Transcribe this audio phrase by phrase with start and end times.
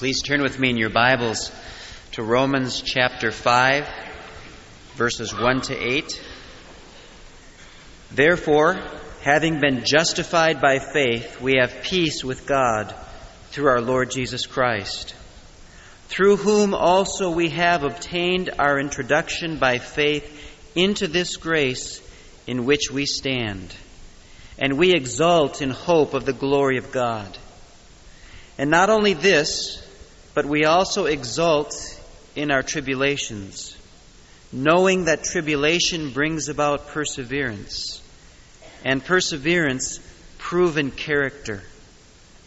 [0.00, 1.52] Please turn with me in your Bibles
[2.12, 3.86] to Romans chapter 5,
[4.94, 6.24] verses 1 to 8.
[8.10, 8.80] Therefore,
[9.20, 12.94] having been justified by faith, we have peace with God
[13.50, 15.14] through our Lord Jesus Christ,
[16.08, 20.34] through whom also we have obtained our introduction by faith
[20.74, 22.00] into this grace
[22.46, 23.76] in which we stand,
[24.58, 27.36] and we exult in hope of the glory of God.
[28.56, 29.79] And not only this,
[30.34, 31.74] but we also exult
[32.36, 33.76] in our tribulations,
[34.52, 38.00] knowing that tribulation brings about perseverance,
[38.84, 40.00] and perseverance,
[40.38, 41.62] proven character,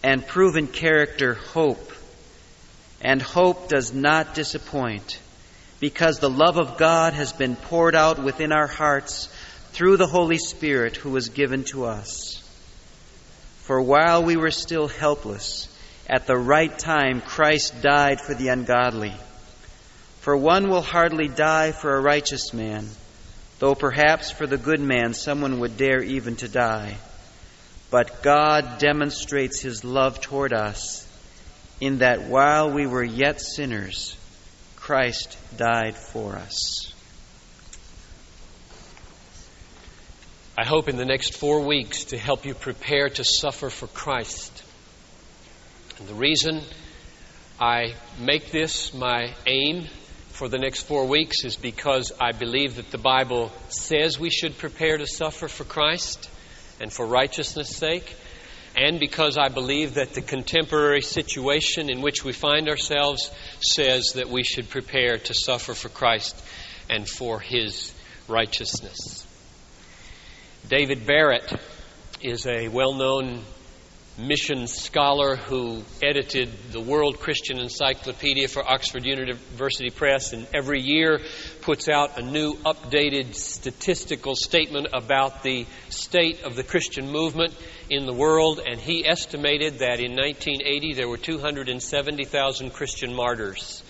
[0.03, 1.91] and proven character, hope.
[3.01, 5.19] And hope does not disappoint,
[5.79, 9.27] because the love of God has been poured out within our hearts
[9.73, 12.39] through the Holy Spirit who was given to us.
[13.57, 15.67] For while we were still helpless,
[16.13, 19.15] at the right time Christ died for the ungodly.
[20.19, 22.87] For one will hardly die for a righteous man,
[23.57, 26.97] though perhaps for the good man someone would dare even to die.
[27.89, 31.07] But God demonstrates his love toward us
[31.81, 34.15] in that while we were yet sinners,
[34.75, 36.93] Christ died for us.
[40.55, 44.63] I hope in the next four weeks to help you prepare to suffer for Christ.
[45.99, 46.61] And the reason
[47.59, 49.87] I make this my aim
[50.29, 54.57] for the next four weeks is because I believe that the Bible says we should
[54.57, 56.29] prepare to suffer for Christ
[56.81, 58.15] and for righteousness' sake,
[58.75, 64.29] and because I believe that the contemporary situation in which we find ourselves says that
[64.29, 66.35] we should prepare to suffer for Christ
[66.89, 67.93] and for His
[68.27, 69.27] righteousness.
[70.67, 71.53] David Barrett
[72.19, 73.43] is a well known
[74.17, 81.19] mission scholar who edited the World Christian Encyclopedia for Oxford University Press and every year
[81.61, 87.55] puts out a new updated statistical statement about the state of the Christian movement
[87.89, 88.59] in the world.
[88.63, 93.83] And he estimated that in 1980 there were 270,000 Christian martyrs.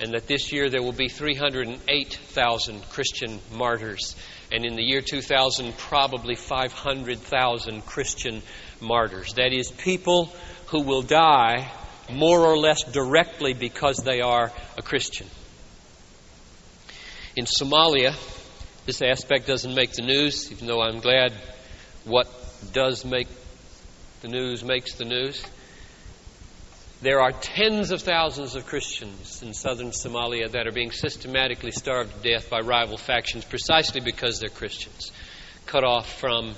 [0.00, 4.16] And that this year there will be 308,000 Christian martyrs
[4.52, 8.42] and in the year 2000, probably 500,000 Christian
[8.80, 9.32] martyrs.
[9.34, 10.32] That is, people
[10.66, 11.72] who will die
[12.10, 15.26] more or less directly because they are a Christian.
[17.34, 18.14] In Somalia,
[18.84, 21.32] this aspect doesn't make the news, even though I'm glad
[22.04, 22.28] what
[22.72, 23.28] does make
[24.20, 25.42] the news makes the news.
[27.02, 32.14] There are tens of thousands of Christians in southern Somalia that are being systematically starved
[32.14, 35.10] to death by rival factions precisely because they're Christians,
[35.66, 36.54] cut off from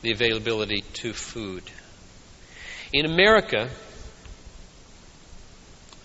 [0.00, 1.62] the availability to food.
[2.90, 3.68] In America,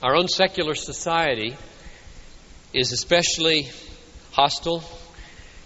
[0.03, 1.55] our own secular society
[2.73, 3.69] is especially
[4.33, 4.83] hostile,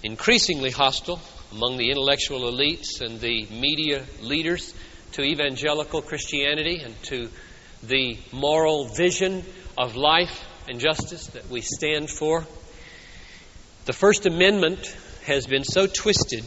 [0.03, 1.19] increasingly hostile
[1.51, 4.75] among the intellectual elites and the media leaders
[5.13, 7.31] to evangelical Christianity and to
[7.88, 9.44] the moral vision
[9.78, 12.46] of life and justice that we stand for.
[13.85, 16.44] The First Amendment has been so twisted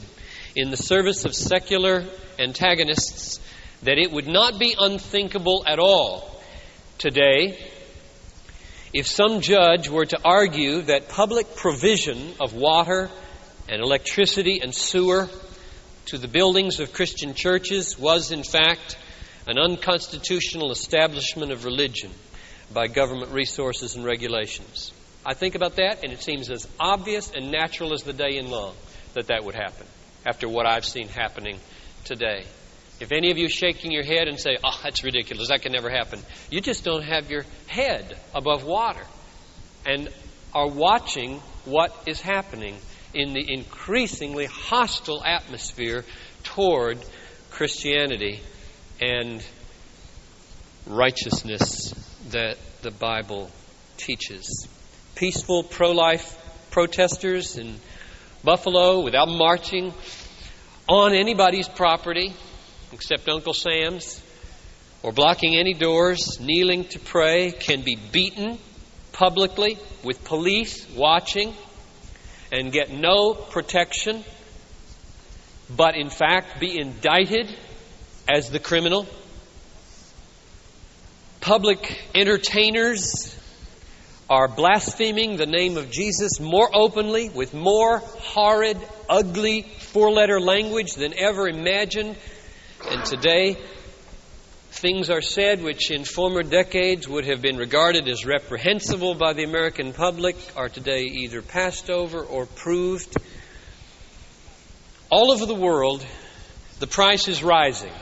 [0.56, 2.04] in the service of secular
[2.38, 3.40] antagonists
[3.82, 6.42] that it would not be unthinkable at all
[6.98, 7.58] today
[8.92, 13.10] if some judge were to argue that public provision of water
[13.68, 15.28] and electricity and sewer
[16.06, 18.96] to the buildings of Christian churches was, in fact,
[19.48, 22.10] an unconstitutional establishment of religion
[22.70, 24.92] by government resources and regulations.
[25.24, 28.50] I think about that, and it seems as obvious and natural as the day in
[28.50, 28.74] long
[29.14, 29.86] that that would happen
[30.26, 31.58] after what I've seen happening
[32.04, 32.44] today.
[33.00, 35.88] If any of you shaking your head and say, oh, that's ridiculous, that can never
[35.88, 36.20] happen,
[36.50, 39.04] you just don't have your head above water
[39.86, 40.10] and
[40.54, 42.76] are watching what is happening
[43.14, 46.04] in the increasingly hostile atmosphere
[46.42, 46.98] toward
[47.50, 48.42] Christianity
[49.00, 49.44] and
[50.86, 51.94] righteousness
[52.30, 53.50] that the Bible
[53.96, 54.66] teaches.
[55.14, 56.36] Peaceful pro life
[56.70, 57.76] protesters in
[58.44, 59.92] Buffalo without marching
[60.88, 62.32] on anybody's property
[62.92, 64.22] except Uncle Sam's
[65.02, 68.58] or blocking any doors, kneeling to pray, can be beaten
[69.12, 71.54] publicly with police watching
[72.50, 74.24] and get no protection,
[75.68, 77.54] but in fact be indicted
[78.28, 79.06] as the criminal.
[81.40, 83.34] Public entertainers
[84.28, 88.76] are blaspheming the name of Jesus more openly, with more horrid,
[89.08, 92.16] ugly, four letter language than ever imagined.
[92.90, 93.56] And today,
[94.70, 99.42] Things are said which in former decades would have been regarded as reprehensible by the
[99.42, 103.16] American public are today either passed over or proved.
[105.10, 106.06] All over the world,
[106.78, 107.92] the price is rising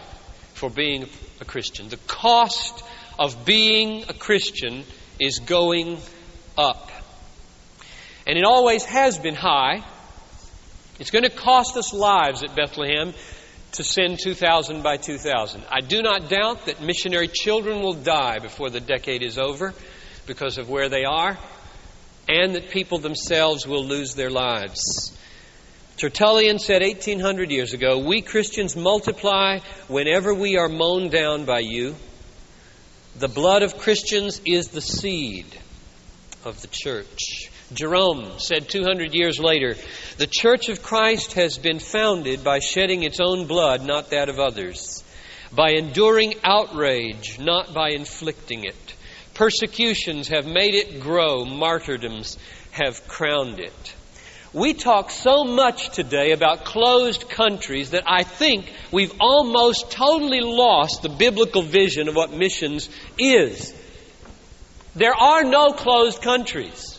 [0.57, 1.07] for being
[1.41, 1.89] a Christian.
[1.89, 2.83] The cost
[3.19, 4.85] of being a Christian
[5.21, 5.99] is going
[6.57, 6.91] up.
[8.27, 9.85] And it always has been high.
[10.99, 13.13] It's going to cost us lives at Bethlehem
[13.73, 15.63] to send 2,000 by 2,000.
[15.71, 19.75] I do not doubt that missionary children will die before the decade is over
[20.27, 21.37] because of where they are,
[22.29, 25.17] and that people themselves will lose their lives.
[25.97, 31.97] Tertullian said 1800 years ago, We Christians multiply whenever we are mown down by you.
[33.19, 35.47] The blood of Christians is the seed
[36.45, 37.51] of the church.
[37.73, 39.75] Jerome said 200 years later,
[40.19, 44.39] The Church of Christ has been founded by shedding its own blood, not that of
[44.39, 45.03] others,
[45.51, 48.95] by enduring outrage, not by inflicting it.
[49.33, 52.37] Persecutions have made it grow, martyrdoms
[52.73, 53.95] have crowned it.
[54.57, 61.03] We talk so much today about closed countries that I think we've almost totally lost
[61.03, 62.89] the biblical vision of what missions
[63.19, 63.75] is.
[64.95, 66.99] There are no closed countries.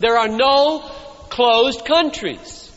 [0.00, 0.80] There are no
[1.28, 2.72] closed countries.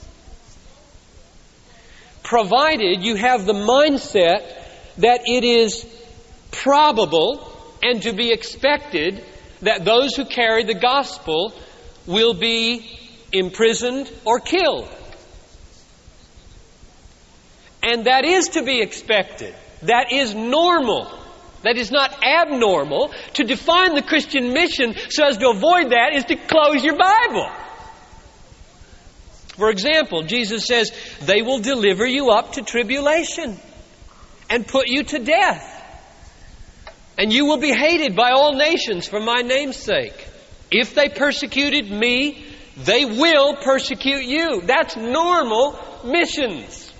[2.22, 4.44] Provided you have the mindset
[5.00, 5.88] that it is
[6.51, 7.51] probable
[7.81, 9.25] and to be expected
[9.63, 11.51] that those who carry the gospel
[12.07, 12.98] will be
[13.31, 14.89] imprisoned or killed.
[17.83, 19.54] And that is to be expected.
[19.83, 21.12] That is normal.
[21.63, 23.13] That is not abnormal.
[23.33, 27.50] To define the Christian mission so as to avoid that is to close your Bible.
[29.57, 33.57] For example, Jesus says, They will deliver you up to tribulation
[34.50, 35.74] and put you to death.
[37.18, 40.27] And you will be hated by all nations for my name's sake.
[40.72, 42.46] If they persecuted me,
[42.78, 44.62] they will persecute you.
[44.62, 46.84] That's normal missions.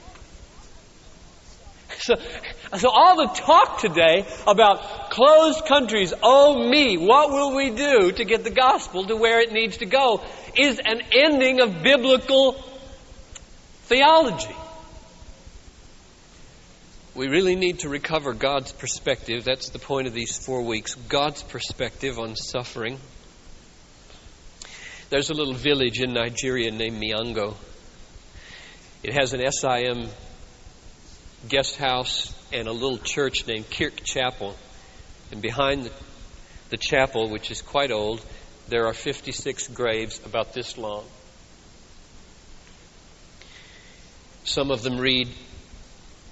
[2.00, 2.14] So,
[2.78, 8.24] so all the talk today about closed countries, oh me, what will we do to
[8.24, 10.24] get the gospel to where it needs to go,
[10.56, 12.54] is an ending of biblical
[13.86, 14.56] theology.
[17.16, 19.44] We really need to recover God's perspective.
[19.44, 23.00] That's the point of these four weeks God's perspective on suffering.
[25.10, 27.56] There's a little village in Nigeria named Miango.
[29.04, 30.10] It has an SIM
[31.48, 34.58] guest house and a little church named Kirk Chapel.
[35.32, 35.92] And behind the,
[36.72, 38.22] the chapel, which is quite old,
[38.68, 41.06] there are 56 graves about this long.
[44.44, 45.30] Some of them read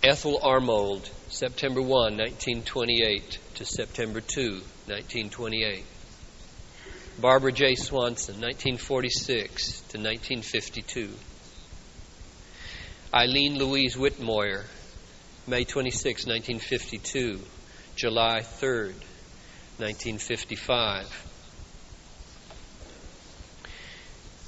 [0.04, 4.52] Ethel Armold, September 1, 1928 to September 2,
[4.88, 5.86] 1928.
[7.20, 7.76] Barbara J.
[7.76, 11.10] Swanson, 1946 to 1952.
[13.14, 14.64] Eileen Louise Whitmoyer,
[15.48, 17.40] May 26, 1952,
[17.96, 18.88] July 3,
[19.78, 21.32] 1955.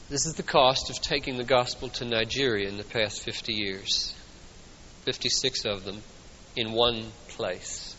[0.09, 4.13] This is the cost of taking the gospel to Nigeria in the past 50 years.
[5.05, 6.01] 56 of them
[6.57, 7.95] in one place.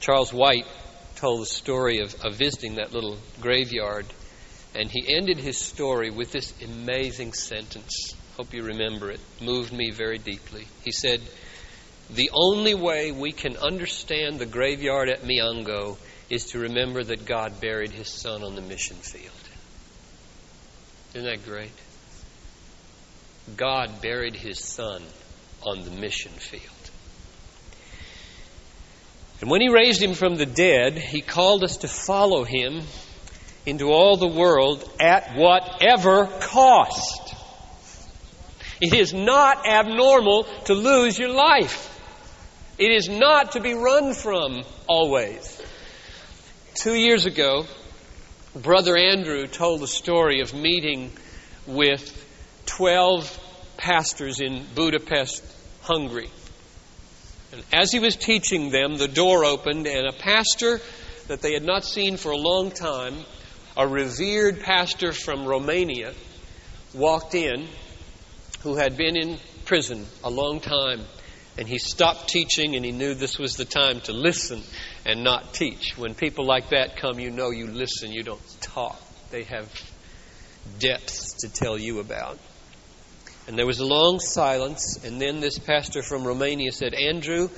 [0.00, 0.66] Charles White
[1.18, 4.06] told the story of, of visiting that little graveyard,
[4.74, 8.14] and he ended his story with this amazing sentence.
[8.36, 9.20] Hope you remember it.
[9.42, 10.66] Moved me very deeply.
[10.84, 11.20] He said,
[12.10, 15.98] the only way we can understand the graveyard at Miango
[16.30, 19.32] is to remember that God buried his son on the mission field.
[21.14, 21.72] Isn't that great?
[23.56, 25.02] God buried his son
[25.62, 26.77] on the mission field.
[29.40, 32.82] And when he raised him from the dead, he called us to follow him
[33.64, 37.34] into all the world at whatever cost.
[38.80, 41.84] It is not abnormal to lose your life.
[42.78, 45.60] It is not to be run from always.
[46.74, 47.66] Two years ago,
[48.54, 51.12] Brother Andrew told the story of meeting
[51.66, 52.24] with
[52.66, 53.38] 12
[53.76, 55.44] pastors in Budapest,
[55.82, 56.30] Hungary.
[57.52, 60.80] And as he was teaching them, the door opened, and a pastor
[61.28, 63.14] that they had not seen for a long time,
[63.76, 66.12] a revered pastor from Romania,
[66.94, 67.68] walked in
[68.60, 71.00] who had been in prison a long time
[71.58, 74.62] and he stopped teaching and he knew this was the time to listen
[75.04, 75.96] and not teach.
[75.96, 79.00] When people like that come, you know you listen, you don't talk.
[79.30, 79.68] They have
[80.78, 82.38] depths to tell you about.
[83.48, 87.48] And there was a long silence, and then this pastor from Romania said, Andrew,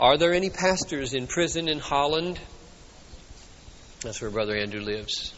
[0.00, 2.40] are there any pastors in prison in Holland?
[4.00, 5.32] That's where Brother Andrew lives,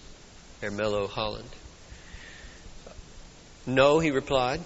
[0.63, 1.51] Ermelo, Holland.
[3.67, 4.61] No, he replied.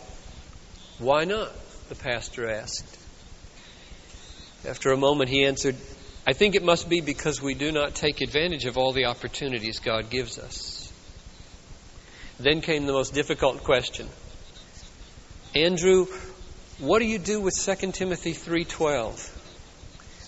[1.00, 1.50] Why not?
[1.88, 2.96] The pastor asked.
[4.64, 5.74] After a moment, he answered,
[6.28, 9.80] I think it must be because we do not take advantage of all the opportunities
[9.80, 10.92] God gives us.
[12.38, 14.08] Then came the most difficult question.
[15.54, 16.06] Andrew,
[16.78, 19.30] what do you do with 2 Timothy 3:12?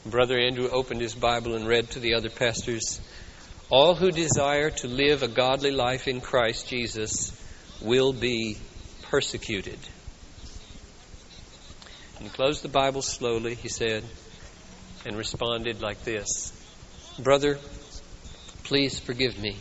[0.04, 3.00] Brother Andrew opened his Bible and read to the other pastors,
[3.71, 7.33] all who desire to live a godly life in Christ Jesus
[7.81, 8.59] will be
[9.04, 9.78] persecuted.
[12.19, 14.04] And he closed the Bible slowly, he said,
[15.07, 16.52] and responded like this
[17.19, 17.59] Brother,
[18.64, 19.57] please forgive me.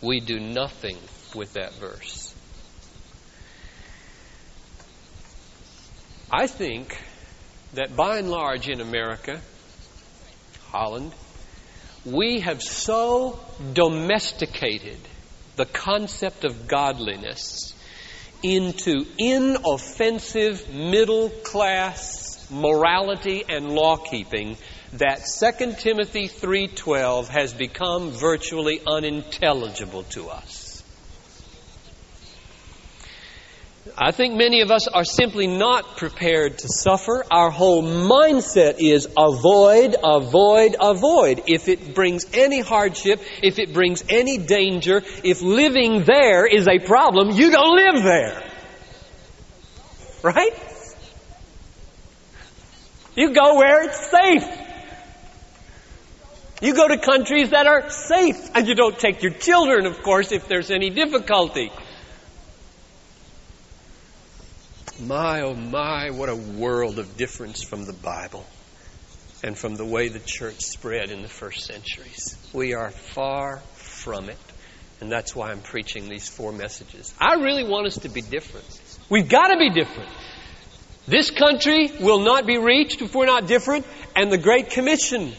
[0.00, 0.98] We do nothing
[1.34, 2.27] with that verse.
[6.30, 7.00] I think
[7.72, 9.40] that by and large in America,
[10.66, 11.14] Holland,
[12.04, 13.40] we have so
[13.72, 14.98] domesticated
[15.56, 17.72] the concept of godliness
[18.42, 24.56] into inoffensive middle class morality and law keeping
[24.92, 30.67] that 2 Timothy 3:12 has become virtually unintelligible to us.
[33.96, 37.24] I think many of us are simply not prepared to suffer.
[37.30, 41.42] Our whole mindset is avoid, avoid, avoid.
[41.46, 46.78] If it brings any hardship, if it brings any danger, if living there is a
[46.78, 48.42] problem, you don't live there.
[50.22, 50.52] Right?
[53.16, 54.44] You go where it's safe.
[56.60, 58.50] You go to countries that are safe.
[58.54, 61.70] And you don't take your children, of course, if there's any difficulty.
[65.00, 68.44] My, oh my, what a world of difference from the Bible
[69.44, 72.36] and from the way the church spread in the first centuries.
[72.52, 74.38] We are far from it.
[75.00, 77.14] And that's why I'm preaching these four messages.
[77.20, 78.66] I really want us to be different.
[79.08, 80.10] We've got to be different.
[81.06, 83.86] This country will not be reached if we're not different,
[84.16, 85.32] and the Great Commission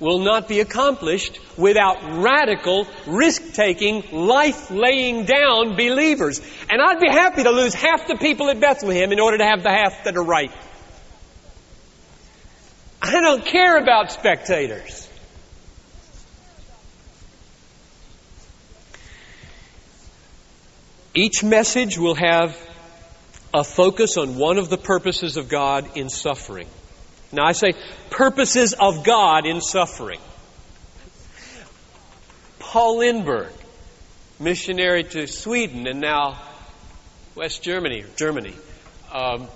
[0.00, 6.40] will not be accomplished without radical, risk taking, life laying down believers.
[6.70, 9.62] And I'd be happy to lose half the people at Bethlehem in order to have
[9.62, 10.50] the half that are right.
[13.02, 15.06] I don't care about spectators.
[21.14, 22.56] Each message will have
[23.52, 26.68] a focus on one of the purposes of God in suffering.
[27.32, 27.72] Now I say
[28.10, 30.20] purposes of God in suffering.
[32.58, 33.52] Paul Lindbergh,
[34.38, 36.42] missionary to Sweden and now
[37.34, 38.54] West Germany, Germany,
[39.12, 39.48] um,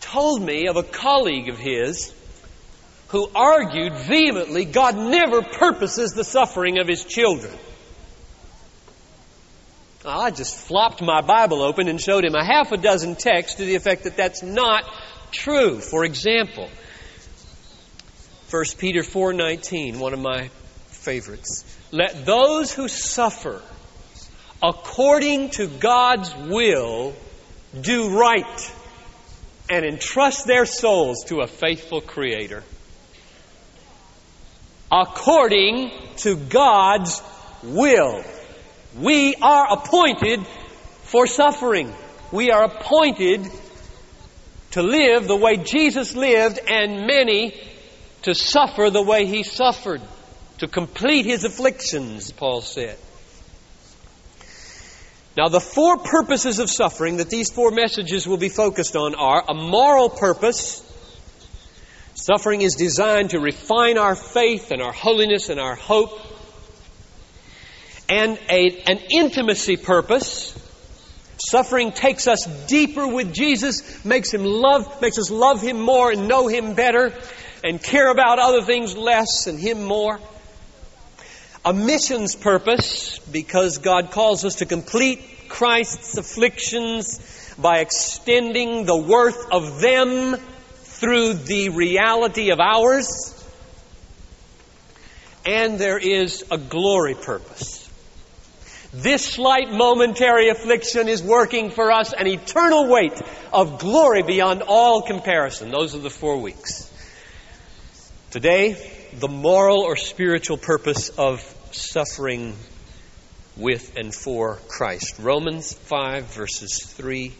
[0.00, 2.14] told me of a colleague of his
[3.08, 7.52] who argued vehemently God never purposes the suffering of his children.
[10.04, 13.64] I just flopped my Bible open and showed him a half a dozen texts to
[13.64, 14.84] the effect that that's not
[15.32, 15.80] true.
[15.80, 16.68] For example,
[18.50, 20.48] 1 Peter 4:19, one of my
[20.88, 21.64] favorites.
[21.90, 23.62] Let those who suffer
[24.62, 27.14] according to God's will
[27.80, 28.72] do right
[29.68, 32.62] and entrust their souls to a faithful creator.
[34.90, 37.22] According to God's
[37.62, 38.22] will.
[38.98, 40.46] We are appointed
[41.04, 41.94] for suffering.
[42.30, 43.50] We are appointed
[44.72, 47.60] to live the way Jesus lived, and many
[48.22, 50.00] to suffer the way he suffered,
[50.58, 52.98] to complete his afflictions, Paul said.
[55.36, 59.42] Now, the four purposes of suffering that these four messages will be focused on are
[59.48, 60.88] a moral purpose.
[62.14, 66.20] Suffering is designed to refine our faith and our holiness and our hope.
[68.08, 70.51] And a, an intimacy purpose.
[71.48, 76.28] Suffering takes us deeper with Jesus, makes him love, makes us love him more and
[76.28, 77.12] know him better
[77.64, 80.20] and care about other things less and him more.
[81.64, 89.50] A missions purpose because God calls us to complete Christ's afflictions by extending the worth
[89.50, 90.36] of them
[90.84, 93.08] through the reality of ours.
[95.44, 97.81] And there is a glory purpose
[98.92, 103.18] this slight momentary affliction is working for us an eternal weight
[103.50, 105.70] of glory beyond all comparison.
[105.70, 106.90] Those are the four weeks.
[108.30, 108.76] Today,
[109.18, 112.54] the moral or spiritual purpose of suffering
[113.56, 115.18] with and for Christ.
[115.18, 117.32] Romans 5, verses 3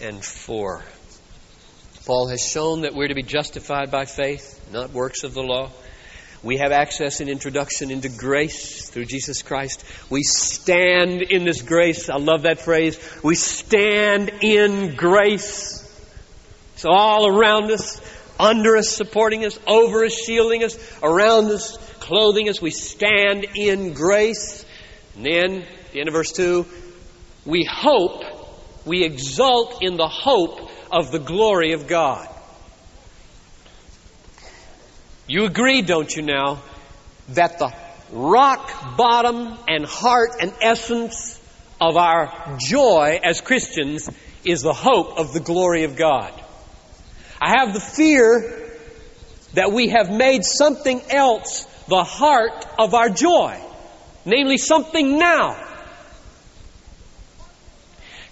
[0.00, 0.84] and 4.
[2.04, 5.70] Paul has shown that we're to be justified by faith, not works of the law.
[6.42, 9.84] We have access and introduction into grace through Jesus Christ.
[10.08, 12.08] We stand in this grace.
[12.08, 12.98] I love that phrase.
[13.22, 15.86] We stand in grace.
[16.74, 18.00] It's all around us,
[18.38, 22.62] under us, supporting us, over us, shielding us, around us, clothing us.
[22.62, 24.64] We stand in grace.
[25.16, 26.64] And then, the end of verse 2,
[27.44, 28.24] we hope,
[28.86, 32.26] we exult in the hope of the glory of God.
[35.30, 36.60] You agree, don't you now,
[37.28, 37.72] that the
[38.10, 41.40] rock bottom and heart and essence
[41.80, 44.10] of our joy as Christians
[44.44, 46.32] is the hope of the glory of God.
[47.40, 48.72] I have the fear
[49.54, 53.56] that we have made something else the heart of our joy,
[54.24, 55.64] namely something now.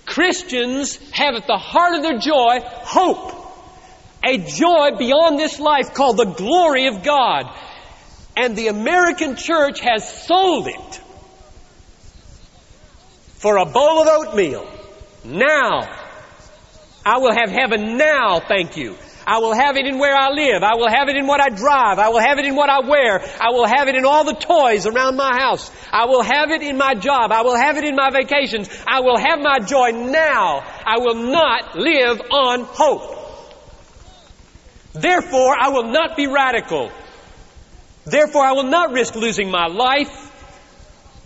[0.04, 3.37] Christians have at the heart of their joy hope.
[4.24, 7.46] A joy beyond this life called the glory of God.
[8.36, 11.00] And the American church has sold it
[13.38, 14.68] for a bowl of oatmeal.
[15.24, 15.88] Now.
[17.06, 18.94] I will have heaven now, thank you.
[19.26, 20.62] I will have it in where I live.
[20.62, 21.98] I will have it in what I drive.
[21.98, 23.20] I will have it in what I wear.
[23.40, 25.70] I will have it in all the toys around my house.
[25.92, 27.30] I will have it in my job.
[27.30, 28.68] I will have it in my vacations.
[28.86, 30.64] I will have my joy now.
[30.84, 33.17] I will not live on hope.
[34.92, 36.90] Therefore, I will not be radical.
[38.04, 40.24] Therefore, I will not risk losing my life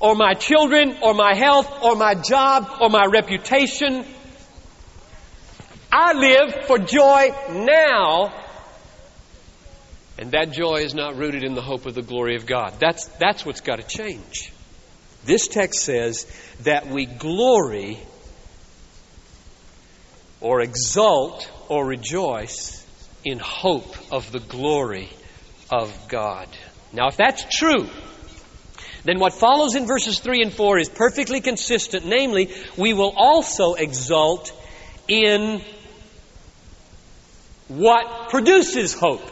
[0.01, 4.05] or my children or my health or my job or my reputation
[5.93, 8.33] I live for joy now.
[10.19, 12.75] And that joy is not rooted in the hope of the glory of God.
[12.81, 14.53] That's, that's what's got to change.
[15.25, 16.25] This text says
[16.63, 18.01] that we glory
[20.41, 22.82] or exult or rejoice
[23.25, 25.09] in hope of the glory
[25.71, 26.49] of God.
[26.93, 27.89] Now, if that's true,
[29.05, 32.07] then what follows in verses 3 and 4 is perfectly consistent.
[32.07, 34.53] Namely, we will also exult
[35.09, 35.63] in
[37.69, 39.29] what produces hope.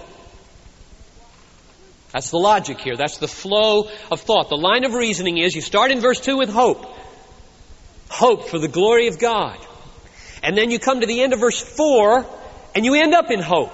[2.12, 2.96] That's the logic here.
[2.96, 4.48] That's the flow of thought.
[4.48, 6.84] The line of reasoning is you start in verse 2 with hope.
[8.08, 9.58] Hope for the glory of God.
[10.42, 12.26] And then you come to the end of verse 4
[12.74, 13.72] and you end up in hope.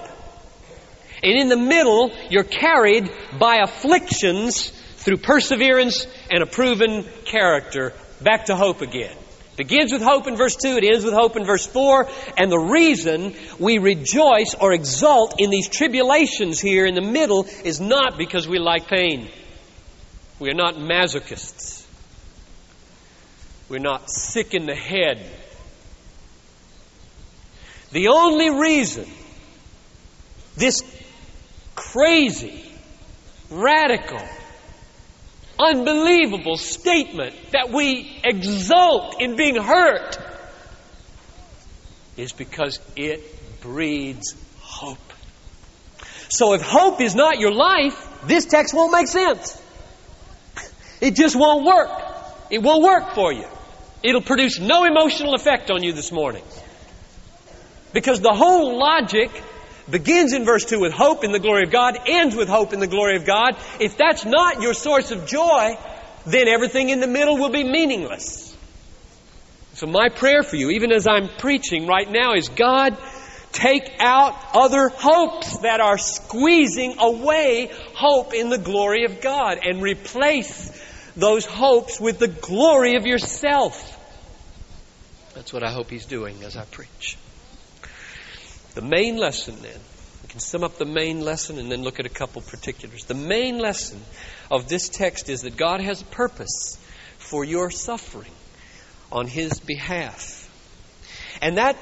[1.23, 8.45] And in the middle, you're carried by afflictions through perseverance and a proven character back
[8.45, 9.15] to hope again.
[9.55, 12.59] Begins with hope in verse 2, it ends with hope in verse 4, and the
[12.59, 18.47] reason we rejoice or exult in these tribulations here in the middle is not because
[18.47, 19.29] we like pain.
[20.37, 21.83] We are not masochists.
[23.67, 25.25] We're not sick in the head.
[27.91, 29.09] The only reason
[30.55, 30.81] this
[31.77, 32.65] crazy,
[33.51, 34.19] radical,
[35.59, 40.17] unbelievable statement that we exult in being hurt
[42.17, 44.97] is because it breeds hope.
[46.29, 49.61] So if hope is not your life, this text won't make sense.
[50.99, 51.91] It just won't work.
[52.49, 53.45] It won't work for you.
[54.01, 56.43] It'll produce no emotional effect on you this morning.
[57.93, 59.29] Because the whole logic
[59.89, 62.79] begins in verse 2 with hope in the glory of God, ends with hope in
[62.79, 63.55] the glory of God.
[63.79, 65.77] If that's not your source of joy,
[66.25, 68.55] then everything in the middle will be meaningless.
[69.73, 72.97] So my prayer for you, even as I'm preaching right now, is God,
[73.51, 79.81] take out other hopes that are squeezing away hope in the glory of God and
[79.81, 80.71] replace
[81.15, 83.93] those hopes with the glory of yourself.
[85.33, 87.17] That's what I hope He's doing as I preach.
[88.77, 89.79] The main lesson then,
[90.21, 93.05] we can sum up the main lesson and then look at a couple particulars.
[93.05, 93.99] The main lesson
[94.51, 96.77] of this text is that God has a purpose
[97.17, 98.29] for your suffering
[99.11, 100.47] on His behalf.
[101.41, 101.75] And that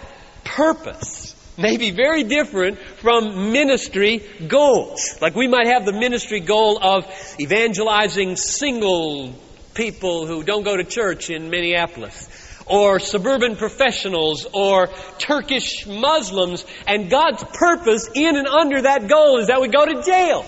[0.46, 5.18] purpose may be very different from ministry goals.
[5.20, 7.04] Like we might have the ministry goal of
[7.42, 9.36] evangelizing single
[9.74, 16.66] people who don't go to church in Minneapolis or suburban professionals or Turkish Muslims.
[16.88, 20.46] And God's purpose in and under that goal is that we go to jail.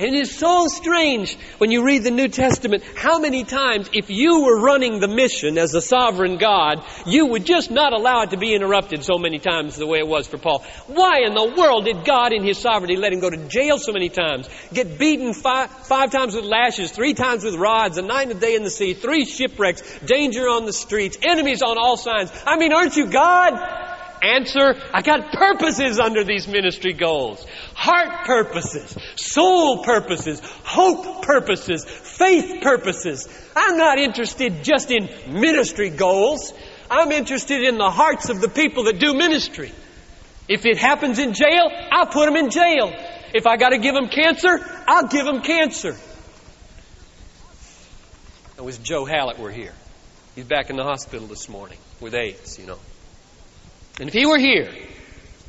[0.00, 4.10] And it is so strange when you read the New Testament how many times, if
[4.10, 8.30] you were running the mission as a sovereign God, you would just not allow it
[8.30, 10.64] to be interrupted so many times the way it was for Paul.
[10.86, 13.92] Why in the world did God, in His sovereignty, let him go to jail so
[13.92, 18.28] many times, get beaten five, five times with lashes, three times with rods, a night
[18.28, 21.96] and a day in the sea, three shipwrecks, danger on the streets, enemies on all
[21.96, 22.30] sides?
[22.46, 23.97] I mean, aren't you God?
[24.22, 27.46] Answer, I got purposes under these ministry goals.
[27.74, 33.28] Heart purposes, soul purposes, hope purposes, faith purposes.
[33.54, 36.52] I'm not interested just in ministry goals.
[36.90, 39.72] I'm interested in the hearts of the people that do ministry.
[40.48, 42.92] If it happens in jail, I'll put them in jail.
[43.34, 45.96] If I got to give them cancer, I'll give them cancer.
[48.56, 49.74] It was Joe Hallett were here.
[50.34, 52.78] He's back in the hospital this morning with AIDS, you know.
[54.00, 54.70] And if he were here,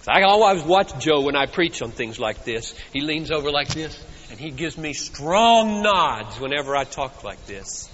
[0.08, 2.74] I always watch Joe when I preach on things like this.
[2.92, 7.46] He leans over like this, and he gives me strong nods whenever I talk like
[7.46, 7.92] this.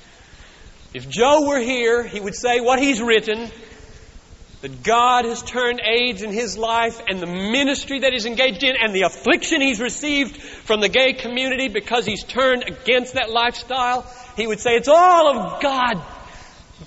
[0.94, 3.52] If Joe were here, he would say what he's written
[4.62, 8.76] that God has turned AIDS in his life and the ministry that he's engaged in
[8.82, 14.10] and the affliction he's received from the gay community because he's turned against that lifestyle.
[14.38, 16.02] He would say, It's all of God.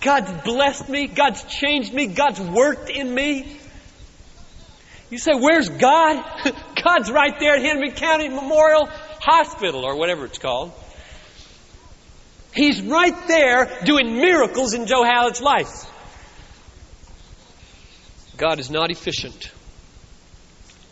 [0.00, 1.06] God's blessed me.
[1.06, 2.06] God's changed me.
[2.06, 3.57] God's worked in me.
[5.10, 6.24] You say, where's God?
[6.84, 8.88] God's right there at Hennepin County Memorial
[9.20, 10.72] Hospital or whatever it's called.
[12.54, 15.86] He's right there doing miracles in Joe Hallett's life.
[18.36, 19.50] God is not efficient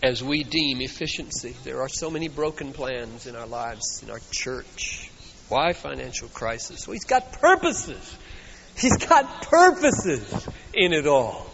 [0.03, 1.55] as we deem efficiency.
[1.65, 5.11] There are so many broken plans in our lives, in our church.
[5.49, 6.87] Why financial crisis?
[6.87, 8.17] Well, He's got purposes.
[8.77, 11.51] He's got purposes in it all.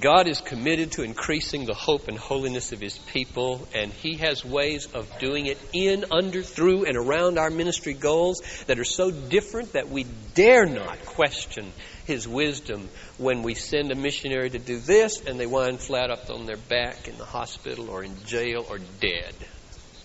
[0.00, 4.44] God is committed to increasing the hope and holiness of His people, and He has
[4.44, 9.12] ways of doing it in, under, through, and around our ministry goals that are so
[9.12, 10.04] different that we
[10.34, 11.72] dare not question
[12.06, 16.28] His wisdom when we send a missionary to do this and they wind flat up
[16.28, 19.34] on their back in the hospital or in jail or dead.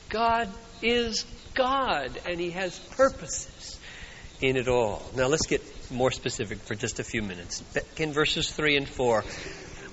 [0.09, 0.49] God
[0.83, 1.25] is
[1.55, 3.79] God, and He has purposes
[4.39, 5.01] in it all.
[5.15, 7.63] Now let's get more specific for just a few minutes.
[7.97, 9.23] In verses 3 and 4,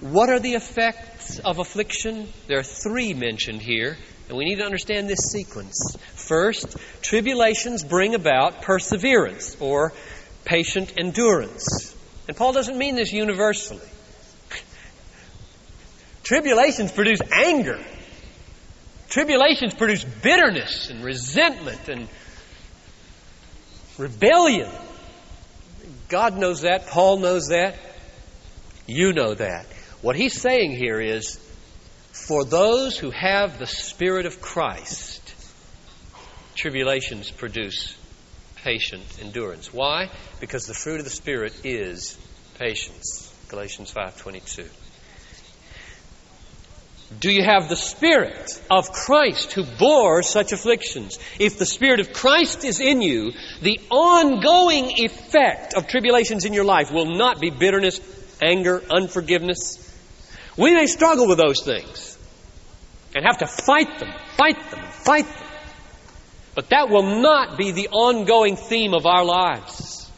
[0.01, 2.29] what are the effects of affliction?
[2.47, 3.97] There are three mentioned here,
[4.29, 5.97] and we need to understand this sequence.
[6.15, 9.93] First, tribulations bring about perseverance or
[10.45, 11.95] patient endurance.
[12.29, 13.89] And Paul doesn't mean this universally.
[16.25, 17.79] Tribulations produce anger.
[19.09, 22.09] Tribulations produce bitterness and resentment and
[23.97, 24.71] rebellion.
[26.09, 26.89] God knows that.
[26.89, 27.77] Paul knows that.
[28.87, 29.67] You know that.
[30.07, 31.37] What he's saying here is
[32.12, 35.35] for those who have the Spirit of Christ,
[36.55, 37.92] tribulations produce
[38.55, 39.75] patient endurance.
[39.75, 40.12] Why?
[40.38, 42.16] Because the fruit of the Spirit is
[42.57, 43.35] patience.
[43.49, 44.69] Galatians 5:22.
[47.19, 51.19] Do you have the Spirit of Christ who bore such afflictions?
[51.40, 56.64] If the Spirit of Christ is in you, the ongoing effect of tribulations in your
[56.64, 58.01] life will not be bitterness,
[58.40, 59.83] anger, unforgiveness,
[60.57, 62.19] we may struggle with those things
[63.14, 65.49] and have to fight them, fight them, fight them.
[66.55, 70.11] But that will not be the ongoing theme of our lives.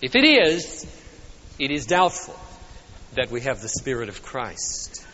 [0.00, 0.86] If it is,
[1.58, 2.38] it is doubtful
[3.14, 5.04] that we have the Spirit of Christ.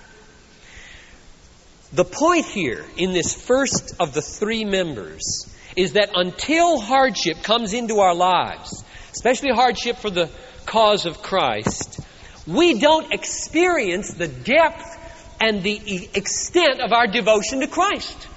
[1.93, 7.73] The point here in this first of the three members is that until hardship comes
[7.73, 10.31] into our lives, especially hardship for the
[10.67, 12.01] cause of Christ,
[12.47, 14.99] we don't experience the depth
[15.41, 18.29] and the extent of our devotion to Christ.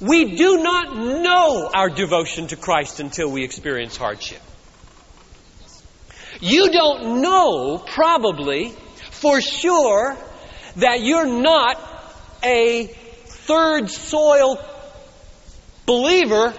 [0.00, 4.40] We do not know our devotion to Christ until we experience hardship.
[6.40, 8.74] You don't know, probably,
[9.10, 10.16] for sure,
[10.76, 11.80] that you're not
[12.42, 14.62] a third soil
[15.86, 16.52] believer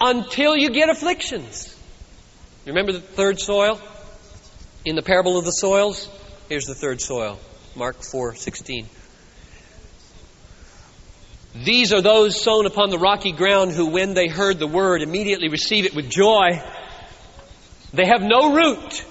[0.00, 1.74] until you get afflictions.
[2.64, 3.80] You remember the third soil?
[4.84, 6.10] In the parable of the soils,
[6.50, 7.38] here's the third soil,
[7.74, 8.84] Mark 4:16.
[11.54, 15.48] These are those sown upon the rocky ground who when they heard the word immediately
[15.48, 16.62] receive it with joy.
[17.94, 19.04] They have no root,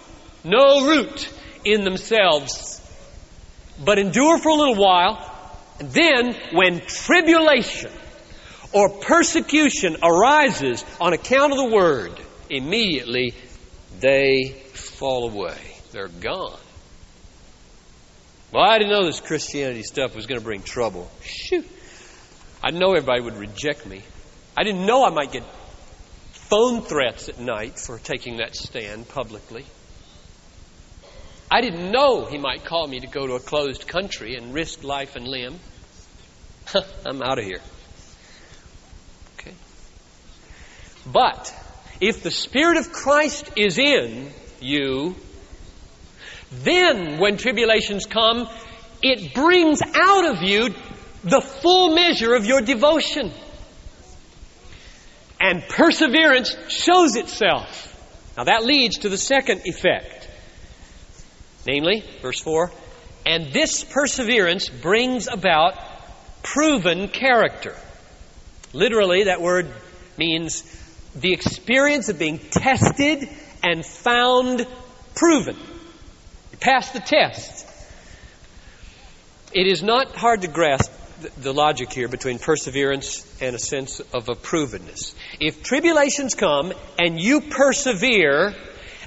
[0.43, 1.27] no root
[1.65, 2.79] in themselves,
[3.83, 5.17] but endure for a little while,
[5.79, 7.91] and then when tribulation
[8.73, 12.11] or persecution arises on account of the word,
[12.47, 13.33] immediately
[13.99, 15.57] they fall away.
[15.91, 16.59] They're gone.
[18.51, 21.09] Well, I didn't know this Christianity stuff was going to bring trouble.
[21.23, 21.67] Shoot.
[22.63, 24.03] I know everybody would reject me.
[24.55, 25.43] I didn't know I might get
[26.31, 29.65] phone threats at night for taking that stand publicly.
[31.49, 34.83] I didn't know he might call me to go to a closed country and risk
[34.83, 35.59] life and limb.
[37.05, 37.61] I'm out of here.
[39.39, 39.53] Okay.
[41.05, 41.53] But
[41.99, 44.31] if the Spirit of Christ is in
[44.63, 45.15] you,
[46.51, 48.47] then when tribulations come,
[49.01, 50.73] it brings out of you
[51.23, 53.31] the full measure of your devotion.
[55.39, 57.89] And perseverance shows itself.
[58.37, 60.29] Now that leads to the second effect.
[61.67, 62.71] Namely, verse 4,
[63.25, 65.75] and this perseverance brings about
[66.43, 67.75] proven character.
[68.73, 69.71] Literally, that word
[70.17, 70.63] means
[71.15, 73.29] the experience of being tested
[73.63, 74.67] and found
[75.15, 75.55] proven.
[76.51, 77.67] You pass the test.
[79.53, 80.91] It is not hard to grasp
[81.37, 85.15] the logic here between perseverance and a sense of provenness.
[85.39, 88.53] If tribulations come and you persevere,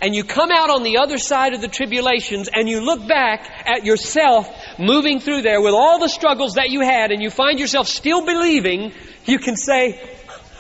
[0.01, 3.51] and you come out on the other side of the tribulations and you look back
[3.67, 7.59] at yourself moving through there with all the struggles that you had and you find
[7.59, 8.93] yourself still believing,
[9.25, 10.01] you can say,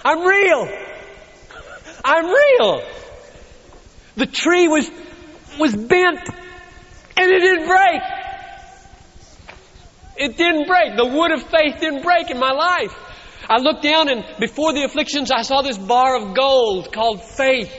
[0.04, 0.68] I'm real.
[2.04, 2.82] I'm real.
[4.16, 4.90] The tree was,
[5.59, 6.29] was bent
[7.16, 8.02] and it didn't break.
[10.16, 10.96] It didn't break.
[10.96, 12.94] The wood of faith didn't break in my life.
[13.48, 17.72] I looked down and before the afflictions I saw this bar of gold called faith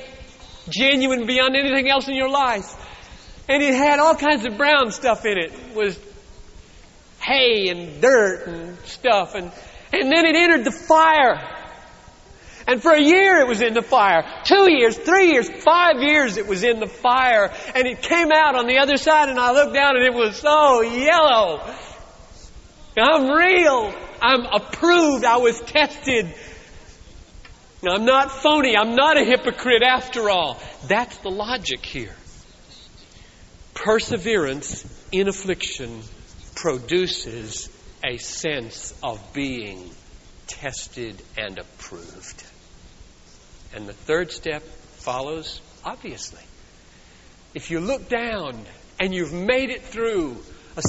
[0.70, 2.74] genuine beyond anything else in your life.
[3.50, 5.52] And it had all kinds of brown stuff in it.
[5.54, 6.00] It was
[7.22, 9.36] hay and dirt and stuff.
[9.36, 9.52] And,
[9.94, 11.38] and then it entered the fire.
[12.68, 14.26] And for a year it was in the fire.
[14.44, 17.54] Two years, three years, five years it was in the fire.
[17.74, 20.36] And it came out on the other side and I looked down and it was
[20.36, 21.62] so yellow.
[22.98, 23.94] I'm real.
[24.22, 25.24] I'm approved.
[25.24, 26.34] I was tested.
[27.88, 28.76] I'm not phony.
[28.76, 30.60] I'm not a hypocrite after all.
[30.88, 32.16] That's the logic here.
[33.76, 36.02] Perseverance in affliction
[36.56, 37.70] produces
[38.04, 39.90] a sense of being
[40.48, 42.44] tested and approved.
[43.78, 46.42] And the third step follows obviously.
[47.54, 48.60] If you look down
[49.00, 50.38] and you've made it through
[50.76, 50.82] a,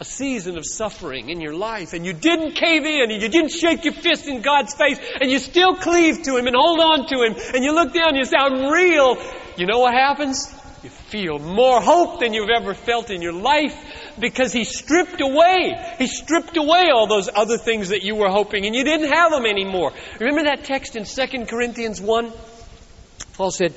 [0.00, 3.50] a season of suffering in your life and you didn't cave in and you didn't
[3.50, 7.06] shake your fist in God's face and you still cleave to Him and hold on
[7.08, 9.18] to Him and you look down and you say, I'm real,
[9.58, 10.50] you know what happens?
[10.82, 15.74] You feel more hope than you've ever felt in your life because He stripped away.
[15.98, 19.30] He stripped away all those other things that you were hoping and you didn't have
[19.30, 19.92] them anymore.
[20.20, 22.32] Remember that text in 2 Corinthians 1?
[23.34, 23.74] Paul said,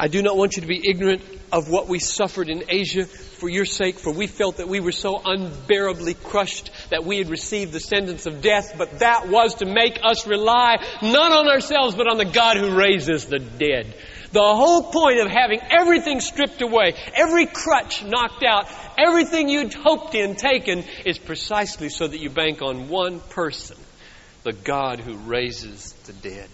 [0.00, 3.48] I do not want you to be ignorant of what we suffered in Asia for
[3.48, 7.72] your sake, for we felt that we were so unbearably crushed that we had received
[7.72, 12.08] the sentence of death, but that was to make us rely not on ourselves, but
[12.08, 13.94] on the God who raises the dead.
[14.32, 18.66] The whole point of having everything stripped away, every crutch knocked out,
[18.98, 23.78] everything you'd hoped in taken, is precisely so that you bank on one person,
[24.42, 26.48] the God who raises the dead.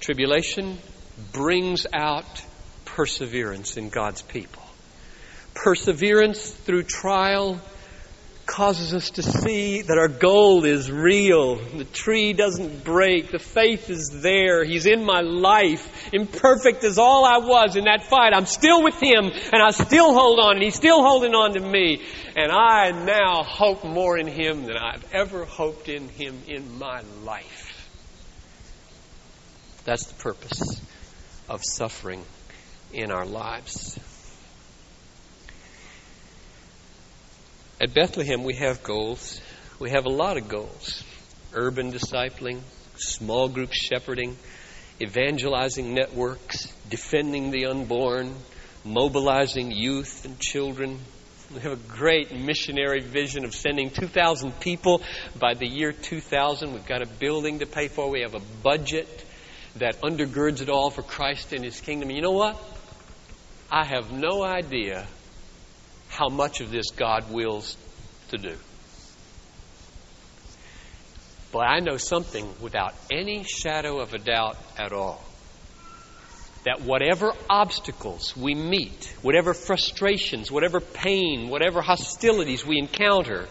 [0.00, 0.78] Tribulation
[1.32, 2.44] brings out
[2.84, 4.62] perseverance in God's people.
[5.54, 7.60] Perseverance through trial
[8.50, 11.54] causes us to see that our goal is real.
[11.54, 13.30] The tree doesn't break.
[13.30, 14.64] The faith is there.
[14.64, 16.12] He's in my life.
[16.12, 18.32] Imperfect as all I was in that fight.
[18.34, 21.60] I'm still with Him and I still hold on and He's still holding on to
[21.60, 22.02] me.
[22.36, 27.02] And I now hope more in Him than I've ever hoped in Him in my
[27.22, 27.88] life.
[29.84, 30.82] That's the purpose
[31.48, 32.24] of suffering
[32.92, 33.98] in our lives.
[37.80, 39.40] At Bethlehem, we have goals.
[39.78, 41.02] We have a lot of goals
[41.54, 42.60] urban discipling,
[42.96, 44.36] small group shepherding,
[45.00, 48.34] evangelizing networks, defending the unborn,
[48.84, 51.00] mobilizing youth and children.
[51.54, 55.02] We have a great missionary vision of sending 2,000 people
[55.38, 56.74] by the year 2000.
[56.74, 58.10] We've got a building to pay for.
[58.10, 59.24] We have a budget
[59.76, 62.10] that undergirds it all for Christ and His kingdom.
[62.10, 62.62] You know what?
[63.72, 65.06] I have no idea
[66.10, 67.76] how much of this God wills
[68.28, 68.56] to do.
[71.52, 75.24] But I know something without any shadow of a doubt at all.
[76.64, 83.48] That whatever obstacles we meet, whatever frustrations, whatever pain, whatever hostilities we encounter,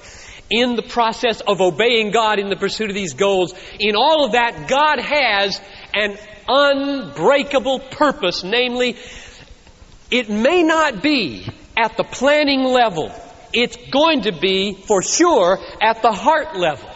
[0.50, 4.34] in the process of obeying God in the pursuit of these goals, in all of
[4.34, 5.60] that, God has
[5.94, 6.18] an
[6.48, 8.96] unbreakable purpose, namely,
[10.12, 11.48] it may not be
[11.80, 13.12] at the planning level.
[13.54, 16.90] It's going to be, for sure, at the heart level.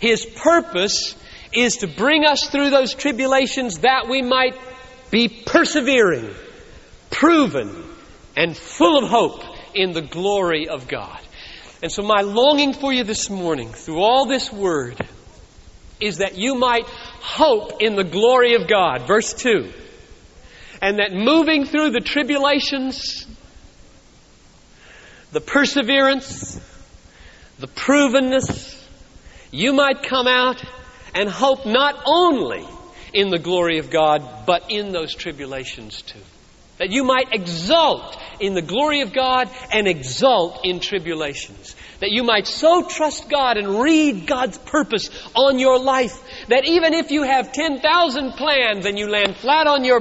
[0.00, 1.14] His purpose
[1.52, 4.54] is to bring us through those tribulations that we might
[5.10, 6.28] be persevering,
[7.10, 7.84] proven,
[8.36, 9.42] and full of hope
[9.74, 11.20] in the glory of God.
[11.82, 15.00] And so, my longing for you this morning, through all this word,
[16.00, 19.06] is that you might hope in the glory of God.
[19.06, 19.72] Verse 2.
[20.82, 23.26] And that moving through the tribulations,
[25.32, 26.60] the perseverance,
[27.58, 28.74] the provenness,
[29.50, 30.62] you might come out
[31.14, 32.66] and hope not only
[33.12, 36.20] in the glory of God, but in those tribulations too.
[36.78, 41.74] That you might exult in the glory of God and exult in tribulations.
[41.98, 46.94] That you might so trust God and read God's purpose on your life that even
[46.94, 49.98] if you have 10,000 plans and you land flat on your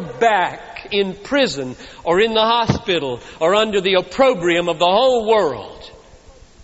[0.92, 5.92] in prison or in the hospital or under the opprobrium of the whole world,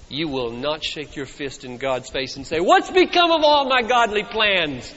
[0.10, 3.68] you will not shake your fist in God's face and say, What's become of all
[3.68, 4.94] my godly plans?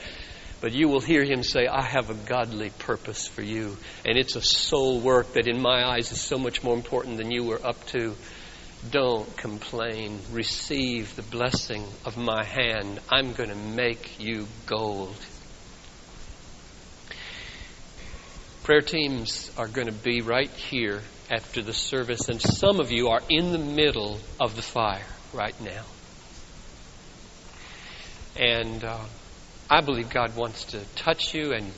[0.59, 3.77] But you will hear him say, I have a godly purpose for you.
[4.05, 7.29] And it's a soul work that, in my eyes, is so much more important than
[7.29, 8.15] you were up to.
[8.89, 10.19] Don't complain.
[10.31, 12.99] Receive the blessing of my hand.
[13.09, 15.15] I'm going to make you gold.
[18.67, 21.01] Prayer teams are going to be right here
[21.31, 25.55] after the service, and some of you are in the middle of the fire right
[25.61, 25.85] now.
[28.35, 29.05] And uh,
[29.69, 31.71] I believe God wants to touch you and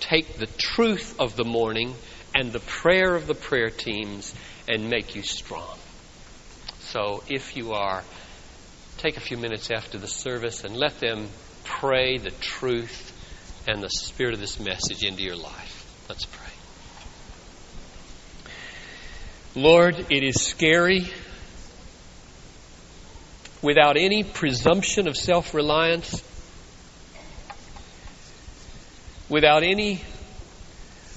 [0.00, 1.94] take the truth of the morning
[2.34, 4.34] and the prayer of the prayer teams
[4.68, 5.78] and make you strong.
[6.80, 8.02] So if you are,
[8.98, 11.28] take a few minutes after the service and let them
[11.62, 13.12] pray the truth
[13.68, 15.81] and the spirit of this message into your life.
[16.12, 16.52] Let's pray.
[19.54, 21.06] Lord, it is scary
[23.62, 26.22] without any presumption of self reliance,
[29.30, 30.02] without any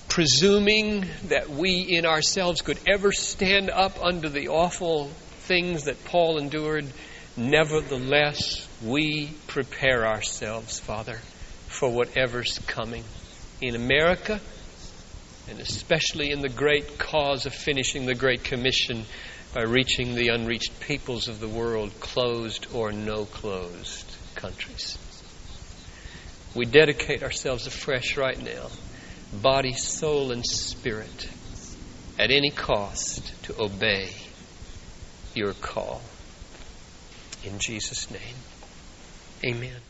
[0.08, 5.08] presuming that we in ourselves could ever stand up under the awful
[5.40, 6.86] things that Paul endured.
[7.36, 11.20] Nevertheless, we prepare ourselves, Father,
[11.68, 13.04] for whatever's coming
[13.62, 14.40] in America
[15.50, 19.06] and especially in the great cause of finishing the Great Commission
[19.54, 24.98] by reaching the unreached peoples of the world, closed or no closed countries.
[26.56, 28.68] We dedicate ourselves afresh right now,
[29.34, 31.30] body, soul, and spirit,
[32.18, 34.10] at any cost to obey
[35.36, 36.02] your call.
[37.44, 38.36] In Jesus' name,
[39.44, 39.82] amen.